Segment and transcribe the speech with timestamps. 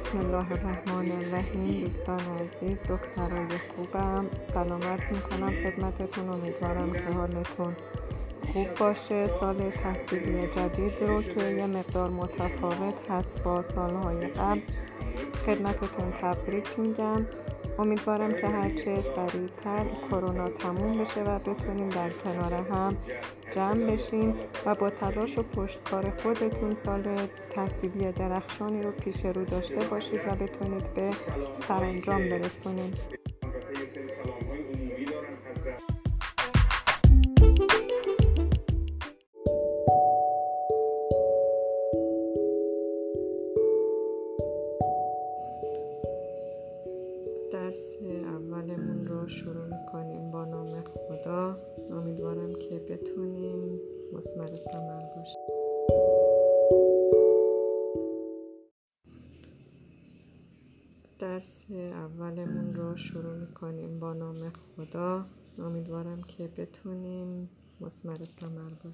[0.00, 1.84] بسم الله الرحمن الرحیم.
[1.84, 6.28] دوستان عزیز دخترای خوبم سلام عرض می‌کنم خدمتتون.
[6.28, 7.76] امیدوارم که حالتون
[8.52, 9.28] خوب باشه.
[9.28, 14.60] سال تحصیلی جدید رو که یه مقدار متفاوت هست با سالهای قبل.
[15.46, 17.26] خدمتتون تبریک میگم.
[17.80, 22.96] امیدوارم که هرچه سریعتر کرونا تموم بشه و بتونیم در کنار هم
[23.54, 24.34] جمع بشیم
[24.66, 27.02] و با تلاش و پشتکار خودتون سال
[27.50, 31.10] تحصیلی درخشانی رو پیش رو داشته باشید و بتونید به
[31.68, 32.98] سرانجام برسونید
[47.70, 51.58] درس اولمون رو شروع می‌کنیم با نام خدا.
[51.90, 53.80] امیدوارم که بتونیم
[54.12, 55.40] مسمر سمر باشیم.
[61.18, 65.26] درس اولمون رو شروع می‌کنیم با نام خدا.
[65.58, 68.90] امیدوارم که بتونیم مسمر سمر باشیم.